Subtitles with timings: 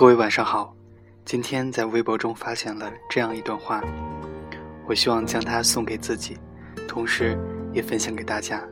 [0.00, 0.74] 各位晚上好，
[1.26, 3.84] 今天在微博中发现了这样一段话，
[4.86, 6.38] 我希望将它送给自己，
[6.88, 7.38] 同时
[7.70, 8.66] 也分享给大家。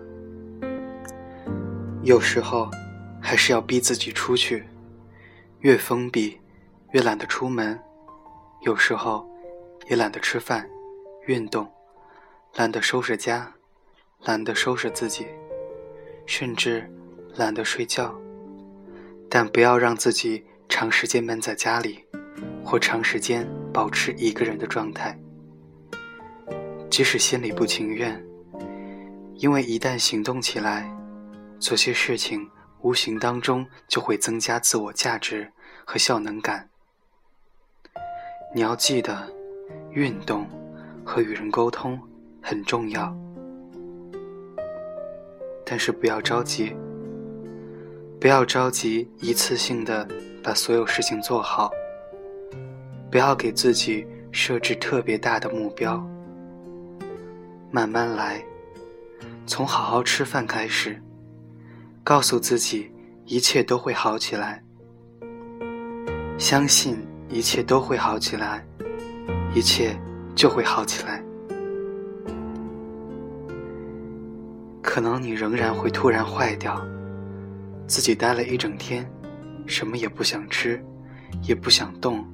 [2.02, 2.70] 有时候，
[3.20, 4.66] 还是要逼自己出去，
[5.61, 6.40] 越封闭，
[6.93, 7.76] 越懒得出门；
[8.62, 9.29] 有时候，
[9.90, 10.66] 也懒得吃饭、
[11.26, 11.70] 运动，
[12.54, 13.53] 懒得收拾家，
[14.22, 15.26] 懒得收拾自己，
[16.25, 16.90] 甚至
[17.34, 18.18] 懒得睡觉。
[19.29, 20.42] 但不要让自己。
[20.68, 22.04] 长时间闷在家里，
[22.63, 25.18] 或长时间保持一个人的状态，
[26.90, 28.22] 即使心里不情愿，
[29.35, 30.95] 因为一旦行动起来，
[31.59, 32.48] 做些事情，
[32.83, 35.50] 无形当中就会增加自我价值
[35.84, 36.69] 和效能感。
[38.55, 39.27] 你要记得，
[39.91, 40.47] 运动
[41.05, 41.98] 和与人沟通
[42.42, 43.17] 很重要，
[45.64, 46.77] 但是不要着急，
[48.20, 50.07] 不要着急一次性的。
[50.42, 51.70] 把所有事情做好，
[53.11, 55.98] 不要给自己设置特别大的目标，
[57.70, 58.42] 慢慢来，
[59.47, 61.00] 从好好吃饭开始，
[62.05, 62.91] 告诉自己
[63.25, 64.62] 一切都会好起来，
[66.39, 66.97] 相信
[67.28, 68.64] 一切都会好起来，
[69.55, 69.98] 一切
[70.34, 71.23] 就会好起来。
[74.80, 76.80] 可能你仍然会突然坏掉，
[77.86, 79.08] 自己待了一整天。
[79.69, 80.83] 什么也不想吃，
[81.42, 82.24] 也不想动，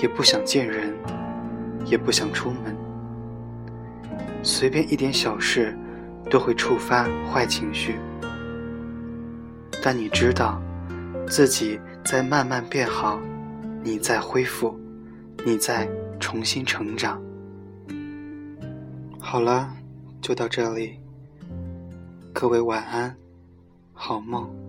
[0.00, 0.94] 也不想见人，
[1.84, 2.74] 也不想出门。
[4.42, 5.76] 随便一点小事，
[6.30, 7.96] 都会触发坏情绪。
[9.82, 10.62] 但你知道，
[11.26, 13.20] 自己在慢慢变好，
[13.82, 14.78] 你在恢复，
[15.44, 15.88] 你在
[16.20, 17.20] 重新成长。
[19.18, 19.68] 好了，
[20.20, 21.00] 就到这里。
[22.32, 23.14] 各位晚安，
[23.92, 24.63] 好梦。